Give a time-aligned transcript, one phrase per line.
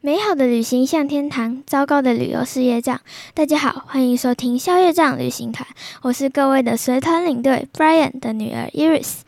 [0.00, 3.00] 美好的旅行像天堂，糟糕的旅游是业障。
[3.34, 5.66] 大家好，欢迎收听消业障旅行团，
[6.02, 9.22] 我是各位的随团领队 Brian 的女儿 Iris。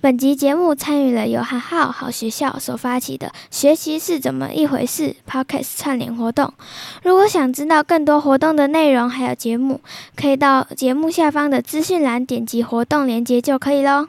[0.00, 6.52] 本集节目参与了由哈好好学校所发起的“学习是怎么一回事 ”Podcast 串联活动。
[7.04, 9.80] 如果想知道更多活动的内容还有节目，
[10.16, 14.08] 可以到节目下方的资讯栏点击活动链接就可以喽。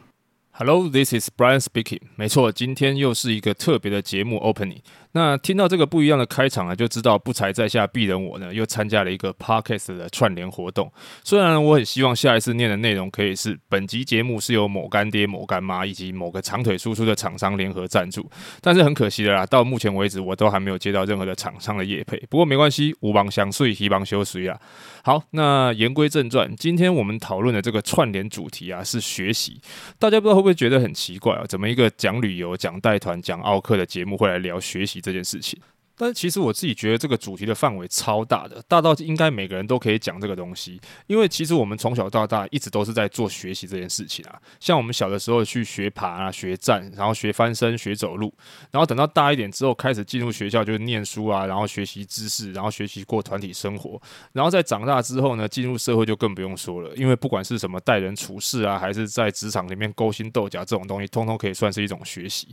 [0.60, 2.00] Hello, this is Brian speaking。
[2.16, 4.80] 没错，今天又是一个特别的节目 opening。
[5.18, 10.92] 那听到这个不一样的开场啊，就知道不才在下鄙人我呢，又参加了一个 podcast 的串联活动。
[11.24, 18.30] 虽然我很希望下一次念的内容可以是本集节目是由某干爹、某干妈以及某个长腿叔叔的厂商联合赞助，
[18.62, 22.16] 但是很可惜的啦，到目前为止我都还没有接到任何的厂商的业配。
[22.30, 24.56] 不过没关系，无帮相随，希帮修随啊。
[25.04, 29.60] 好，那言归正传，今天我们讨论的这个串联主题啊是学习。
[29.98, 31.44] 大家不知道会不会觉得很奇怪啊？
[31.50, 35.02] 怎么一个讲旅游、讲带团、讲奥客的节目会来聊学习？
[35.08, 35.58] 这件事情。
[35.98, 40.80] 但其实我自己觉得这个主题的范围超大的，大到应该每个人都可以讲这个东西。
[41.08, 44.40] 因为其实我们从小到大一直都是在做学习这件事情啊。
[44.60, 48.32] 像我们小的时候去学爬啊、学站，然后学翻身、学走路，
[48.72, 54.00] 然后等到大一点之后开始进入学校就是念书啊，然后学习知识，然后学习过团体生活。
[54.34, 56.96] 然后在长大之后呢，进入社会就更不用说了。
[56.96, 62.48] 因为不管是什么待人处事啊，还是在职场里面勾心斗角这种东西，通通可以算是一种学习。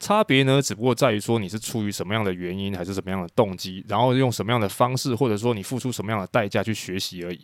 [0.00, 2.96] 差别呢，只不过在于说你是出于什么样的原因还是。
[2.96, 7.38] 什么样的动机，然后用什么样的方式，或者说你付出什么样的代价去学习而已。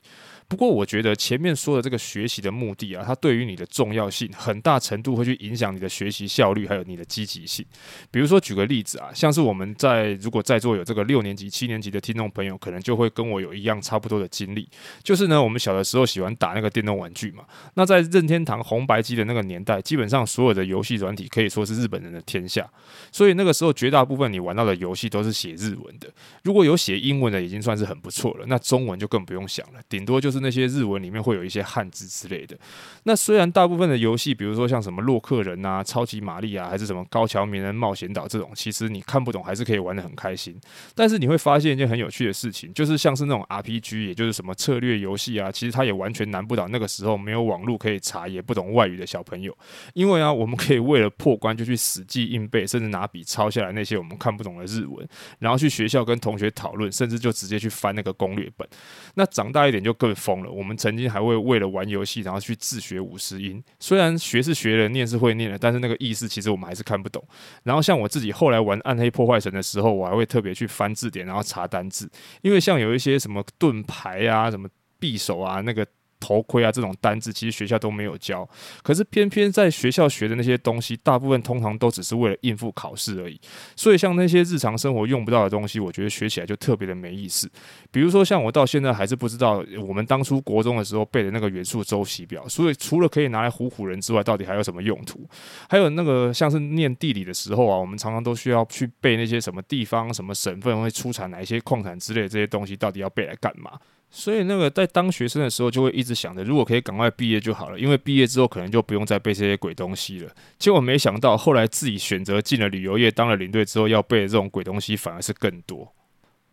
[0.48, 7.64] 不过，我觉得前面说的这个学习的目的啊，它对于你的重要性，很大程度会去影响你的学习效率，还有你的积极性。
[8.10, 14.68] 比如说，举个例子啊，像是我们在如果在座有这个六年级、七年级的听众朋友，可能就会跟我有一样差不多的经历。
[15.02, 17.44] 就是呢，我们小的时候喜欢打那个电动玩具嘛。
[17.74, 22.68] 那在任天堂红白机的那个年代，基本上所有的游戏软体可以说是日本人的天下。
[23.10, 26.12] 所以那个时候，绝大部分你玩到的游戏都是写日文的。
[26.42, 28.44] 如果有写英文的，已经算是很不错了。
[28.48, 30.31] 那中文就更不用想了，顶多就。
[30.32, 32.58] 是那些日文里面会有一些汉字之类的。
[33.04, 40.58] 那虽然大部分的游戏，比如说像什么洛克人啊、超级玛丽啊，还是什么高桥名人冒险岛这种，其实你看不懂，还是可以玩得很开心。
[40.94, 49.56] 但是你会发现一件很有趣的事情，就是像是那种 RPG，也就是什么策略游戏啊，其实它也完全难不倒那个时候没有网络可以查，也不懂外语的小朋友。
[49.92, 55.06] 因为啊，我们可以为了破关就去死记硬背，甚至拿笔抄下来那些我们看不懂的日文，
[55.38, 58.66] 然后去学校跟同学讨论，甚至就直接去翻那个攻略本。
[59.14, 60.50] 那长大一点就更疯了。
[60.50, 63.62] 我们曾经还会为了玩游戏，然后去自学五十音。
[63.80, 67.22] 虽然学是学了，念是会念了，但是那个意思其实我们还是看不懂。
[67.64, 72.08] 然后像我自己后来玩《暗黑破坏神》的时候，我还会特别去翻字典，然后查单字，
[72.42, 74.68] 因为像有一些什么盾牌啊、什么
[75.00, 75.84] 匕首啊，那个。
[76.22, 78.48] 头盔啊，这种单字其实学校都没有教，
[78.84, 83.40] 可是偏偏在学校学的那些东西，大部分通常都只是为了应付考试而已。
[83.74, 87.50] 所以像那些日常生活用不到的东西，我觉得学起来就特别的没意思。
[87.90, 95.28] 比如说像我到现在还是不知道我们当初国中的时候背的那个元素周期表，所以除了可以拿来唬唬人之外，到底还有什么用途？
[95.68, 103.72] 还有那个像是念地理的时候啊，我们常常都需要去背那些什么地方、什么省份会出产哪一些矿产之类的这些东西，到底要背来干嘛？
[104.14, 110.30] 所以那个在当学生的时候，就会一直想着，如果可以赶快毕业就好了，因为毕业之后可能就不用再背这些鬼东西了。
[110.58, 115.90] 结果没想到，后来自己选择进了旅游业，当了领队之后，要背的这种鬼东西反而是更多。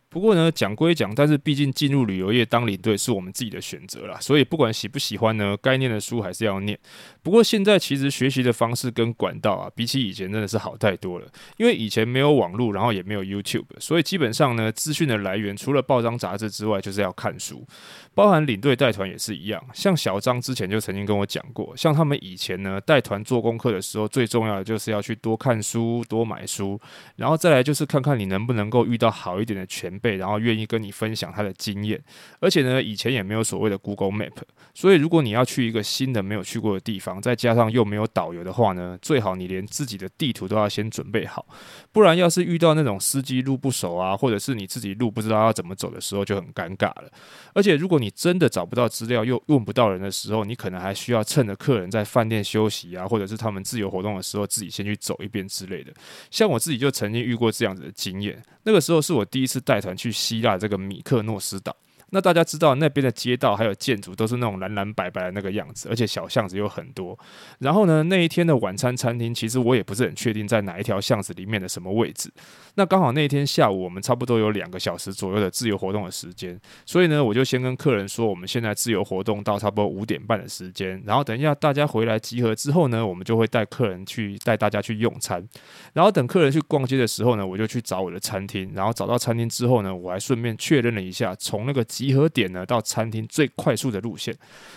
[0.08, 6.76] 不过呢，讲归讲，但是毕竟进入旅游业当领队是我们自己的选择啦，所以不管喜不喜欢呢，该念的书还是要念。
[7.22, 11.26] 不过现在其实学习的方式跟管道啊，比起以前真的是好太多了。
[11.56, 17.66] 因为以前没有网络，然后也没有 YouTube，所以基本上呢，资讯的来源除了报章杂志之外，就是要看书。
[18.14, 26.78] 包含领队带团也是一样，像小张之前就曾经跟我讲过，像他们以前呢带团做功课的时候，最重要的就是要去多看书、多买书，
[27.16, 32.02] 然后再来就是看看你能不能够遇到好一点的前辈，然后愿意跟你分享他的经验。
[32.40, 34.32] 而且呢，以前也没有所谓的 Google Map，
[34.74, 41.46] 所以如果你要去一个新的没有去过的地方，再加上又没有导游的话呢，最好你连自己的地图都要先准备好，
[41.92, 47.10] 不然要是遇到那种司机路不熟啊，或者是你自己路不知道要怎么走的时候，就很尴尬了。
[47.54, 55.90] 而且如果你真的找不到资料，又问不到人的时候，你可能还需要趁着客人在饭店休息啊，或者是他们自由活动的时候，自己先去走一遍之类的。
[56.30, 61.74] 像我自己就曾经遇过这样子的经验，那个时候是我第一次带团去希腊这个米克诺斯岛。
[62.10, 67.18] 那大家知道那边的街道还有建筑都是那种蓝蓝白白的那个样子，而且小巷子有很多。
[67.60, 72.32] 然后呢，那一天的晚餐餐厅其实我也不是很确定在哪一条巷子里面的什么位置。
[72.74, 85.46] 那刚好那一天下午我们差不多有两个小时左右的自由活动的时间，所以呢，我就先跟客人说我们现在自由活动到差不多五点半的时间，然后等一下大家回来集合之后呢，我们就会带客人去带大家去用餐。
[85.92, 91.84] 然后等客人去逛街的时候呢，我就去找我的餐厅，然后找到餐厅之后呢，我还顺便确认了一下从那个。
[92.00, 94.34] 集合点呢，到餐厅最快速的路线，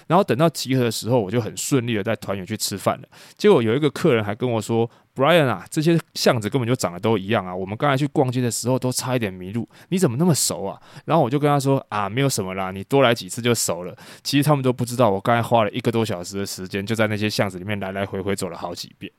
[0.07, 3.07] 然后等到集合的时候，我就很顺利的带团员去吃饭了。
[3.37, 19.09] 结果有一个客人还跟我说：“Brian 啊，这些巷子根本就长得都一样啊，我们刚才去逛街的时候都差一点迷路，你怎么那么熟啊？”然后我就跟他说：“啊，没有什么啦，你多来几次就熟了。”其实他们都不知道，我刚才花了一个多小时的时间，就在那些巷子里面来来回回走了好几遍。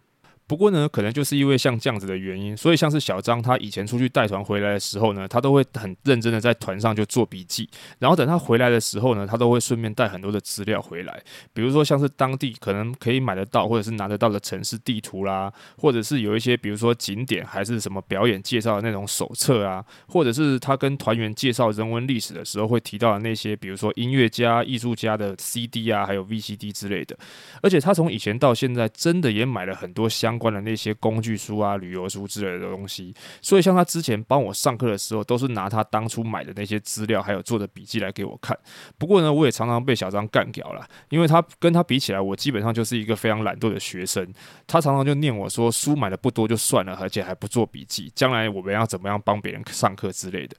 [0.47, 7.67] 不过呢，可能就是因为像这样子的原因，所以像是小张他以前出去带团回来的时候呢，他都会很认真的在团上就做笔记，
[7.99, 11.19] 然后等他回来的时候呢，他都会顺便带很多的资料回来，
[11.55, 27.17] 比如说像是当地可能可以买得到或者是拿得到的城市地图啦，或者是有一些比如说景点还是什么表演介绍的那种手册啊，或者是他跟团员介绍人文历史的时候会提到的那些，比如说音乐家、艺术家的 CD 啊，还有 VCD 之类的，
[27.63, 30.34] 而且他从以前到现在真的也买了很多相。
[30.35, 38.59] 相关的那些工具书啊、旅游书之类的东西，所以像他之前帮我上课的时候，都是拿他当初买的那些资料还有做的笔记来给我看。
[38.99, 44.27] 不过呢，我也常常被小张干掉了，因为他跟他比起来，我基本上就是一个非常懒惰的学生。
[44.67, 50.57] 他常常就念我说书买的不多就算了，而且还不做笔记，将来我们要怎么样帮别人上课之类的。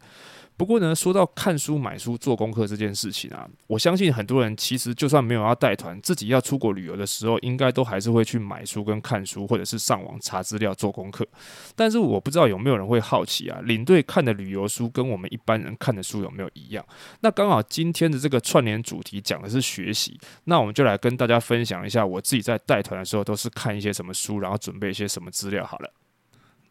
[0.58, 11.28] 不过呢，说到看书、买书、做功课这件事情啊，我相信很多人其实就算没有要带团，自己要出国旅游的时候，应该都还是会去买书跟看书，或者是上网查资料做功课。
[11.76, 16.86] 但是我不知道有没有人会好奇啊，领队看的旅游书跟我们一般人看的书有没有一样？
[17.20, 25.92] 那刚好今天的这个串联主题讲的是学习，那我们就来跟大家分享一下我自己在带团的时候都是看一些什么书，然后准备一些什么资料好了。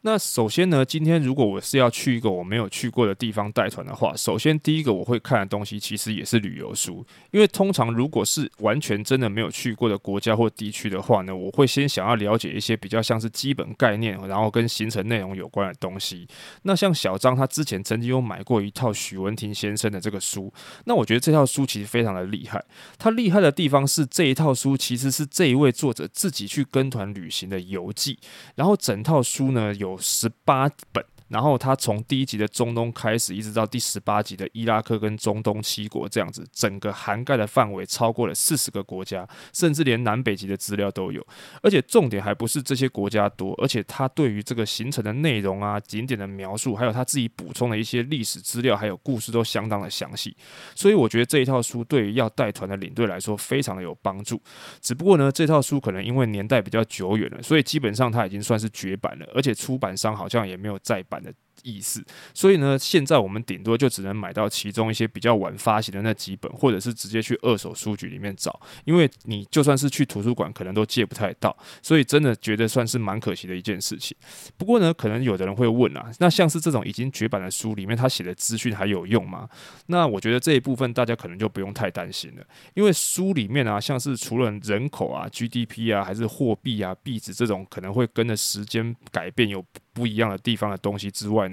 [0.06, 16.28] 那首先呢，今天如果我是要去一个我没有去过的地方带团的话，首先第一个我会看的东西其实也是旅游书，因为通常如果是完全真的没有去过的国家或地区的话呢，我会先想要了解一些比较像是基本概念，然后跟行程内容有关的东西。
[16.64, 20.52] 那像小张他之前曾经有买过一套许文婷先生的这个书，
[20.84, 22.62] 那我觉得这套书其实非常的厉害。
[22.98, 28.18] 他厉害的地方是这一套书其实是这一位作者自己去跟团旅行的游记，
[28.56, 29.93] 然后整套书呢有。
[29.98, 31.13] 十八本。
[31.28, 41.26] 然后他从第一集的中东开始，一直到第十八集的伊拉克跟中东七国这样子，整个涵盖的范围超过了四十个国家，甚至连南北极的资料都有。
[41.62, 50.36] 而且重点还不是这些国家多，而且他对于这个行程的内容啊、景点的描述，还有他自己补充的一些历史资料，还有故事都相当的详细。
[50.74, 54.40] 所以我觉得这一套书对于要带团的领队来说非常的有帮助。
[54.80, 61.13] 只不过呢，这套书可能因为年代比较久远了，所以基本上它已经算是绝版了，而且出版商好像也没有再版。
[61.22, 61.34] 的
[61.64, 74.16] 意思，所以呢，现在我们顶多就只能买到其中一些比较晚发行的那几本，或者是直接去二手书局里面找，因为你就算是去图书馆，可能都借不太到，所以真的觉得算是蛮可惜的一件事情。
[74.56, 79.48] 不过呢，可能有的人会问啊，那像是这种已经绝版的书里面，他写的资讯还有用吗？
[79.86, 91.48] 那我觉得这一部分大家可能就不用太担心了，因为书里面啊，像是除了人口啊、GDP 啊，还是货币啊、币值这种可能会跟着时间改变有不一样的地方的东西之外，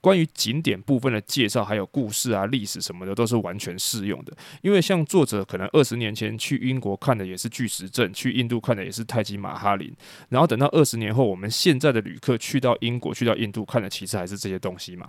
[0.00, 4.36] 关于景点部分的介绍，还有故事啊、历史什么的，都是完全适用的。
[4.60, 9.90] 因为像作者可能二十年前去英国看的也是巨石阵，去印度看的也是泰姬玛哈林，
[10.28, 15.08] 然后等到二十年后，我们现在的旅客去到英国、去到印度看的，其实还是这些东西嘛。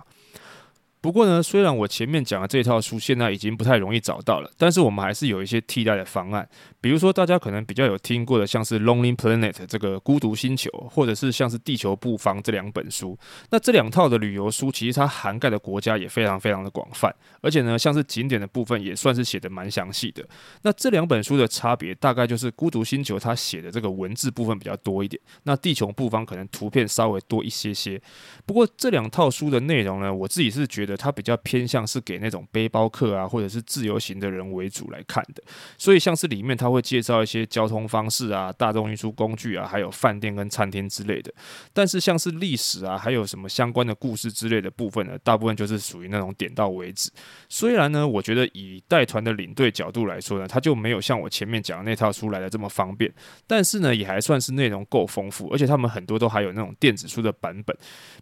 [1.02, 6.48] 不过呢，虽然我前面讲的这套书现在已经不太容易找到了，但是我们还是有一些替代的方案。
[6.80, 13.18] 比如说，大家可能比较有听过的，像是《Lonely Planet》这个孤独星球，或者是像是《地球布方》这两本书。
[13.50, 20.24] 那这两套的旅游书，其实它涵盖的国家也非常非常的广泛，而且呢，像是景点的部分也算是写得蛮详细的。
[20.62, 28.00] 那这两本书的差别，大概就是《孤独星球》它写的这个文字部分比较多一点，那《地球布方》可能图片稍微多一些些。
[28.46, 30.91] 不过这两套书的内容呢，我自己是觉得。
[30.96, 35.42] 它比较偏向是给那种背包客啊，或者是自由行的人为主来看的。
[35.78, 41.32] 所以像是里面它会介绍一些交通方式啊、大众运输工具啊，还有饭店跟餐厅之类的。
[41.72, 47.10] 但是像是历史啊，还有什么相关的故事之类的部分呢，大部分就是属于那种点到为止。
[47.48, 53.12] 虽然呢，我觉得以带团的领队角度来说呢，它就没有像我前面讲的那套书来的这么方便，
[53.46, 57.76] 但是呢，也还算是内容够丰富，而且他们很多都还有那种电子书的版本。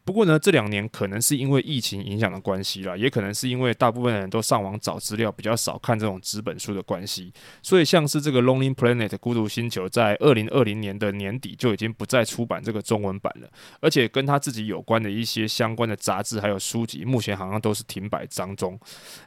[0.04, 13.48] 不过呢，这两年可能是因为疫情影响的关系啦，也可能是因为大部分人都上网找资料，比较少看这种纸本书的关系，所以像是这个《Lonely Planet》孤独星球，在二零二零年的年底就已经不再出版这个中文版了，
[13.80, 18.78] 而且跟他自己有关的一些相关的杂志还有书籍，目前好像都是停摆当中。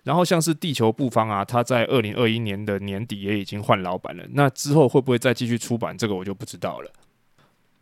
[0.03, 6.91] 然后像是《地球布方》啊，他在二零二一年的年底也已经换老板了，那之后会不会再继续出版，这个我就不知道了。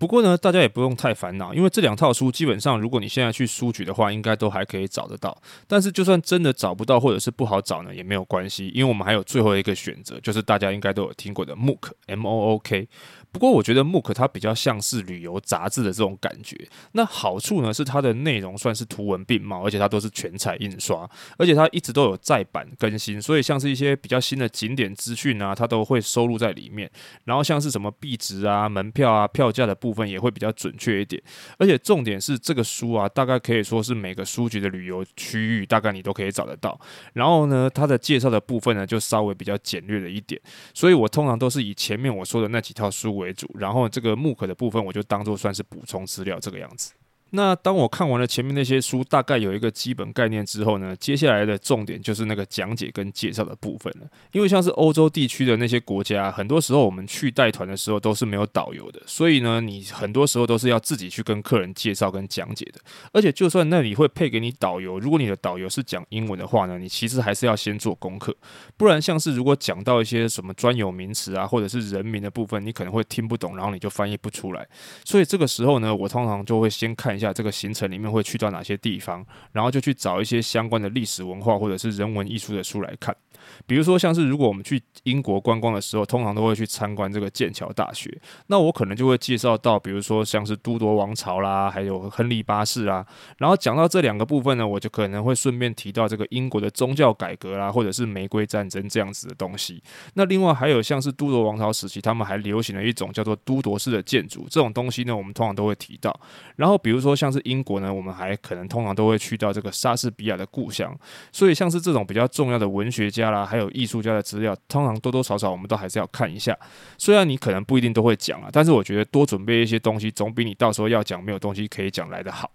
[0.01, 5.39] 不过呢，大家也不用太烦恼，因为这两套书基本上，如果你现在去书局的话，应该都还可以找得到。
[5.67, 12.87] 但是就算真的找不到，或者是不好找呢，也没有关系，因为我们还有最后一个选择，就是大家应该都有听过的 MOOC，M O O K。
[13.31, 16.67] 不过我觉得 MOOC 它比较像是旅游杂志的这种感觉。
[16.91, 26.91] 那好处呢是它的内容算是图文并茂，而且它都是全彩印刷，而且它一直都有再版更新，所以像是一些比较新的景点资讯啊，它都会收录在里面。
[27.23, 31.21] 然后像是什么币值啊、门票啊、票价的部分也会比较准确一点。
[31.57, 36.79] 而且重点是这个书啊，大概可以说是每个书局的旅游区域大概你都可以找得到。
[37.13, 40.39] 然后呢，它的介绍的部分呢就稍微比较简略了一点，
[40.73, 46.93] 所以我通常都是以前面我说的那几套书为主，然后这个木刻的部分我就当做算是补充资料这个样子。
[47.31, 54.07] 那当我看完了前面那些书，大概有一个基本概念之后呢，接下来的重点就是那个讲解跟介绍的部分了。
[54.31, 62.81] 因为像是欧洲地区的那些国家，很多时候我们去带团的时候都是没有导游的，所以呢，你很多时候都是要自己去跟客人介绍跟讲解的。
[63.13, 68.35] 而且就算那里会配给你导游，如果你的导游是讲英文的话呢，你其实还是要先做功课，
[68.75, 74.67] 不然像是如果讲到一些什么专有名词啊，或者是人名的部分，你可能会听不懂，然后你就翻译不出来。
[75.05, 83.15] 所以这个时候呢，我通常就会先看下这个行程里面会去到哪些地方，然后就去找一些相关的历史文化或者是人文艺术的书来看。
[83.65, 88.15] 比如说，像是如果我们去英国观光的时候，通常都会去参观这个剑桥大学。
[88.47, 93.05] 那我可能就会介绍到，比如说像是都铎王朝啦，还有亨利八世啦。
[93.37, 99.81] 然后讲到这两个部分呢，我就可能会顺便提到这个英国的宗教改革啦，或者是玫瑰战争这样子的东西。
[100.13, 106.15] 那另外还有像是都铎王朝时期，他们还流行了一种叫做都铎式的建筑，这种东西呢，我们通常都会提到。
[106.57, 110.95] 然后比如说像是英国呢，我们还可能通常都会去到这个莎士比亚的故乡。
[111.31, 116.55] 所以像是这种比较重要的文学家啦，还有艺术家的资料，通常多多少少我们都还是要看一下。
[116.97, 122.51] 虽然你可能不一定都会讲啊，但是我觉得多准备一些东西，总比你到时候要讲没有东西可以讲来的好。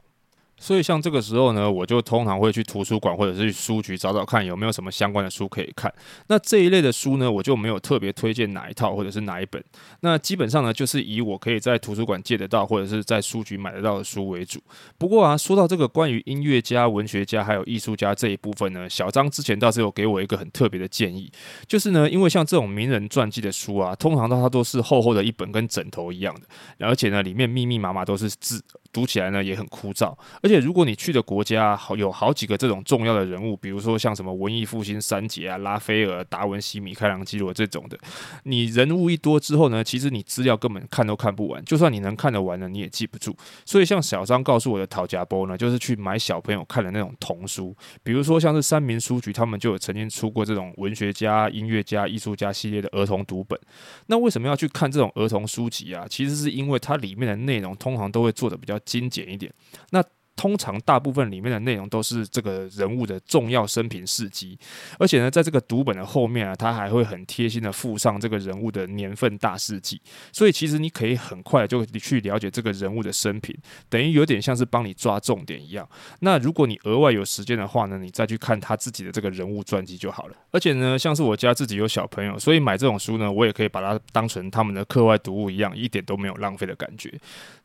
[0.59, 5.93] 所以像这个时候呢，我就通常会去图书馆或者是去书局找找看有没有什么相关的书可以看。
[6.29, 9.63] 那这一类的书呢，我就没有特别推荐哪一套或者是哪一本。
[10.01, 14.61] 那基本上呢，就是以我可以在图书馆借得到或者是在书局买得到的书为主。
[14.97, 21.31] 不过啊，说到这个关于音乐家、文学家还有艺术家这一部分呢，小张之前倒是有给我一个很特别的建议，
[21.67, 28.63] 就是呢，因为像这种名人传记的书啊，通常它都是厚厚的一本，跟枕头一样的，而且呢，里面密密麻麻都是字。
[28.93, 37.99] 读起来呢也很枯燥，而且如果你去的国家好有好几个这种重要的人物，比如说像什么文艺复兴三杰啊、拉斐尔、达文西、米开朗基罗这种的，
[38.45, 43.37] 你人物一多之后呢，其实你资料根本看都看不完，就算你能看得完呢，你也记不住。
[43.65, 47.75] 所以像小张告诉我的讨价包呢，就是去买小朋友看的那种童书，
[48.05, 53.59] 比如说像是三民书局，他们就有曾经出过这种文学家、音乐家、艺术家系列的儿童读本。
[54.07, 56.07] 那为什么要去看这种儿童书籍啊？
[56.09, 59.53] 其实是因为它里面的内容通常都会做得比较精简一点，
[59.91, 60.01] 那。
[60.37, 64.59] 通常大部分里面的内容都是这个人物的重要生平事迹，
[64.99, 70.01] 而且呢，在这个读本的后面啊，他还会很贴心的附上这个人物的年份大事记，
[70.31, 73.57] 所以其实你可以很快就去了解这个人物的生平，
[73.89, 75.89] 等于有点像是帮你抓重点一样。
[76.21, 80.37] 那如果你额外有时间的话呢，你再去看他自己的这个人物传记就好了。
[80.51, 87.13] 而且呢，像是我家自己有小朋友，所以买这种书呢，我也可以把它当成他们的课外读物一样，一点都没有浪费的感觉。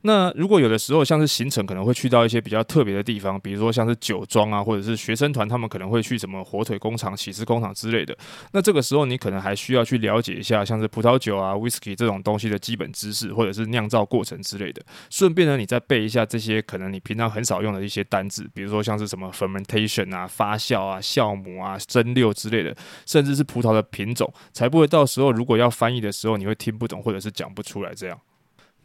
[0.04, 8.18] 那如果有的时候像是行程可能会去到一些比较特别的地方，比如说像是酒庄啊，或者是学生团，他们可能会去什么火腿工厂、起司工厂之类的。
[8.52, 14.82] 那这个时候，你可能还需要去了解一下，像是葡萄酒啊、whisky 这种东西的基本知识，或者是酿造过程之类的。
[15.10, 22.76] 顺便呢，你再背一下这些可能你平常很少用的一些单字，比如说像是什么 fermentation 啊、发酵啊、酵母啊、蒸馏之类的，
[23.06, 28.20] 甚至是葡萄的品种，才不会到时候如果要翻译的时候，你会听不懂或者是讲不出来这样。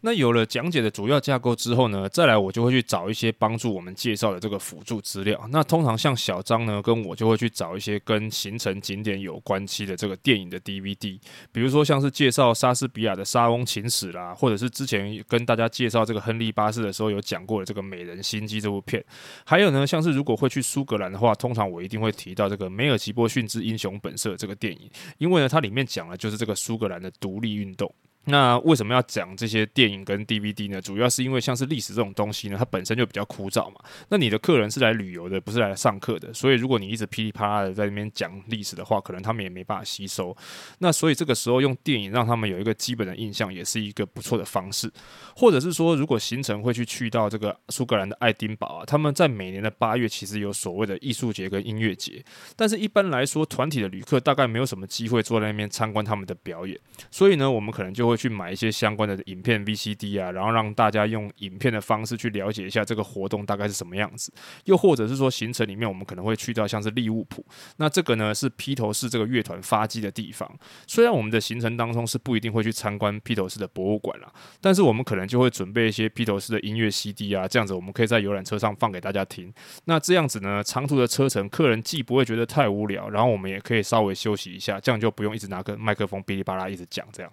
[0.07, 5.49] 那有了讲解的主要架构之后呢，再来我就会去找一些帮助我们介绍的这个辅助资料。
[5.51, 11.19] 那通常像小张呢，跟我就会去找一些跟行程景点有关系的这个电影的 DVD，
[11.51, 19.05] 比如说像是介绍莎士比亚的《莎翁情史》啦，或者是之前跟大家介绍这个亨利八世的时候有讲过的这个《美人心机》这部片。
[19.45, 27.93] 还有呢，像是如果会去苏格兰的话，通常我一定会提到这个《梅尔吉波逊之英雄本色》这个电影，因为呢，它里面讲的就是这个苏格兰的独立运动。
[28.29, 30.81] 那为什么要讲这些电影跟 DVD 呢？
[30.81, 33.77] 主要是因为像是历史这种东西呢，它本身就比较枯燥嘛。
[34.09, 40.37] 那你的客人是来旅游的，不是来上课的，所以如果你一直噼里啪啦的在那边讲历史的话，可能他们也没办法吸收。
[40.81, 44.91] 那所以这个时候用电影让他们有一个基本的印象，也是一个不错的方式。
[45.37, 52.25] 或者是说，如果行程会去去到这个苏格兰的爱丁堡啊，他们在每年的八月其实有所谓的艺术节跟音乐节，
[52.57, 56.77] 但是一般来说，团体的旅客大概没有什么机会坐在那边参观他们的表演，
[57.13, 58.16] 所以呢，我们可能就会。
[58.17, 64.33] 去买一些相关的影片 VCD 啊，然后让大家用影片的方式去了解一下这个活动大概是什么样子。
[64.65, 67.45] 又或者是说，行程里面我们可能会去到像是利物浦，
[67.77, 70.51] 那这个呢是披头士这个乐团发迹的地方。
[70.87, 79.53] 虽然我们的行程当中是不一定会去参观披头士的博物馆啦，但是我们可能就会准备一些披头士的音乐 CD 啊，这样子我们可以在游览车上放给大家听。
[79.85, 87.33] 那这样子呢，长途的车程，客人既不会觉得太无聊，然后我们也可以稍微休息一下，这样就不用一直拿个麦克风哔哩吧啦一直讲这样。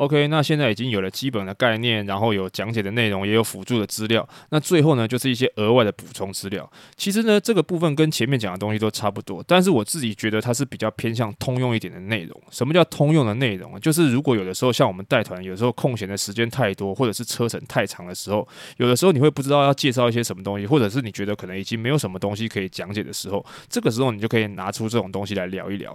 [0.00, 4.26] OK，那现在已经有了基本的概念，然后有讲解的内容，也有辅助的资料。
[4.48, 6.68] 那最后呢，就是一些额外的补充资料。
[6.96, 12.42] 其实呢，这个部分跟前面讲的东西都差不多，但是我自己觉得它是比较偏向通用一点的内容。
[12.50, 13.78] 什么叫通用的内容？
[13.78, 25.94] 就是如果有的时候像我们带团，有时候空闲的时间太多，或者是车程太长的时候，有的时候你会不知道要介绍一些什么东西，或者是你觉得可能已经没有什么东西可以讲解的时候，这个时候你就可以拿出这种东西来聊一聊。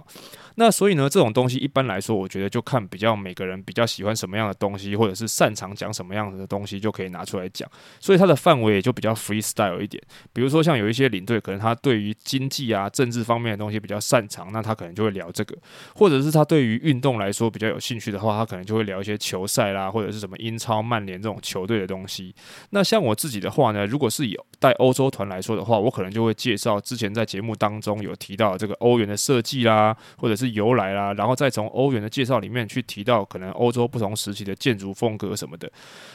[0.58, 4.94] 那所以呢，这种东西一般来说，我觉得就看比较每个人比较喜欢什么样的东西。
[4.96, 7.68] 或者是擅长讲什么样子的东西，就可以拿出来讲，
[8.00, 10.02] 所以它的范围也就比较 freestyle 一点。
[10.32, 15.54] 比如说像有一些领队，可能他对于经济啊、政治方面的东西比较擅长，那他可能就会聊这个；
[15.94, 22.34] 或者是他对于运动来说比较有兴趣的话，他可能就会聊一些球赛啦，或者是什么英超、曼联这种球队的东西。
[22.70, 34.54] 那像我自己的话呢，如果是有带欧洲团来说的话，我可能就会介绍之前在节目当中有提到这个欧元的设计啦，或者是由来啦，然后再从欧元的介绍里面去提到可能欧洲不同时期的。
[34.66, 35.70] 建筑风格什么的。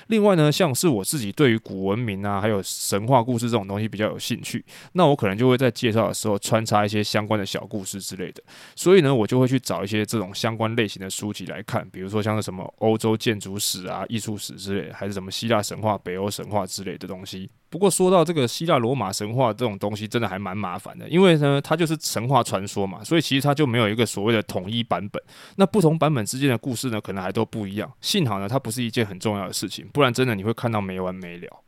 [0.07, 8.43] 另外呢，像是我自己对于古文明啊，还有神话故事这种东西比较有兴趣，那我可能就会在介绍的时候穿插一些相关的小故事之类的。
[8.75, 17.49] 所以呢，我就会去找一些这种相关类型的书籍来看，比如说像是什么欧洲建筑史啊、艺术史之类，还是什么希腊神话、北欧神话之类的东西。
[17.71, 25.23] 不过说到这个希腊罗马神话这种东西，真的还蛮麻烦的，因为呢，它就是神话传说嘛，所以其实它就没有一个所谓的统一版本。
[25.55, 27.89] 那不同版本之间的故事呢，可能还都不一样。
[28.01, 31.63] 幸好呢，它不是一件很重要的事情，不然真的你会看到没完没了。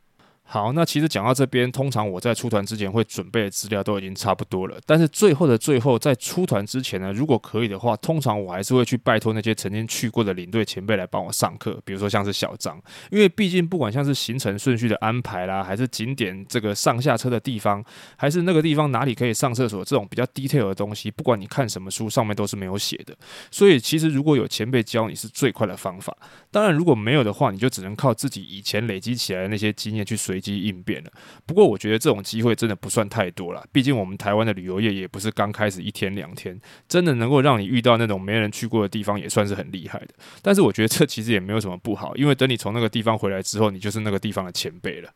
[0.46, 4.78] 好，那其实讲到这边，通常我在出团之前会准备的资料都已经差不多了。
[4.86, 11.80] 但是最后的最后，在出团之前呢，如果可以的话，通常我还是会去拜托那些曾经去过的领队前辈来帮我上课。
[11.84, 12.80] 比如说像是小张，
[13.10, 17.82] 因为毕竟不管像是行程顺序的安排啦，还是景点这个上下车的地方，
[18.16, 23.16] 还是那个地方哪里可以上厕所这种比较 detail 的东西，不管你看什么书，上面都是没有写的。
[23.50, 26.14] 所以其实如果有前辈教你是最快的方法。
[26.50, 30.33] 当然如果没有的话，你就只能靠自己以前累积起来的那些经验去随。
[30.34, 31.12] 随机应变了，
[31.46, 33.64] 不过我觉得这种机会真的不算太多了。
[33.70, 40.08] 毕竟我们台湾的旅游业也不是刚开始一天两天，真的能够让你遇到那种没人去过的地方，也算是很厉害的。
[40.42, 45.08] 但是我觉得这其实也没有什么不好，因为等你从那个地方回来之后，你就是那个地方的前辈了。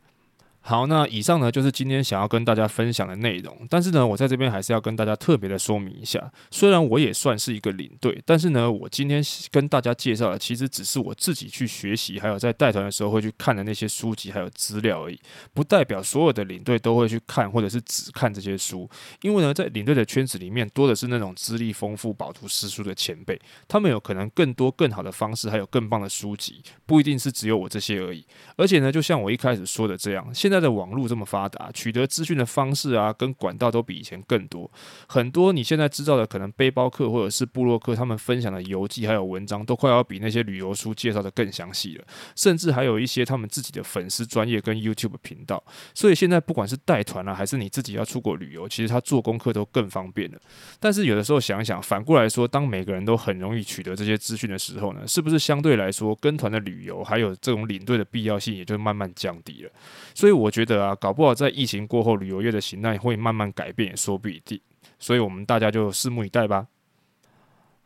[0.61, 3.57] 好，那以上呢就是今天想要跟大家分享的内容。
[3.71, 15.19] 但是呢，我在这边还是要跟大家特别的说明一下，虽然我也算是一个领队，但是呢，我今天跟大家介绍的其实只是我自己去学习，还有在带团的时候会去看的那些书籍还有资料而已，
[15.55, 18.87] 不代表所有的领队都会去看或者是只看这些书。
[19.23, 28.23] 因为呢，在领队的圈子里面，多的是那种资历丰富、饱读诗书的前辈，他们有可能更多、更好的方式，还有更棒的书籍，不一定是只有我这些而已。
[28.57, 30.58] 而且呢，就像我一开始说的这样，现在。
[30.59, 34.69] 现在的网络这么发达，取得资讯的方式啊，跟管道都比以前更多。
[35.07, 42.05] 很多你现在知道的，可能背包客或者是部落客，他们分享的游记还有文章，都快要比那些旅游书介绍的更详细了。
[42.35, 45.63] 甚至还有一些他们自己的粉丝专业跟 YouTube 频道。
[45.95, 50.39] 所以现在不管是带团啊，还是你自己要出国旅游，其实他做功课都更方便了。
[50.81, 59.71] 但是有的时候想想，反过来说，当每个人都很容易取得这些资讯的时候呢，是不是相对来说，跟团的旅游还有这种领队的必要性也就慢慢降低了？
[60.15, 60.51] 所以我。
[60.51, 64.61] 觉得啊，搞不好在疫情过后，旅游业的形态会慢慢改变，也说不一定。
[64.99, 66.67] 所以，我们大家就拭目以待吧。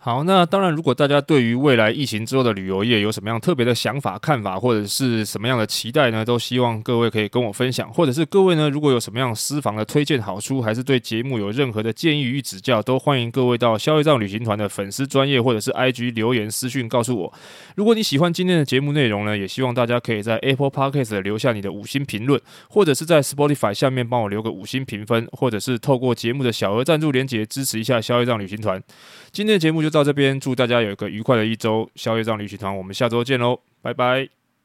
[0.05, 6.25] 好，那当然，如果大家对于未来疫情之后的旅游业有什么样特别的想法、看法，或者是什么样的期待呢？
[6.25, 17.33] 都希望各位可以跟我分享，或者是各位呢，如果有什么样私房的推荐好书，还是对节目有任何的建议与指教，都欢迎各位到消费账旅行团的粉丝专业或者是 IG 留言私讯告诉我。
[17.77, 28.83] 如果你喜欢今天的节目内容呢，也希望大家可以在 Apple Podcast 留下你的五星评论，或者是在 Spotify 下面帮我留个五星评分，或者是透过节目的小额赞助连结支持一下消费账旅行团。
[29.31, 31.89] 今天的节目就到这边，祝大家有一个愉快的一周。
[31.95, 34.42] 消业障旅行团，我们下周见喽，拜拜。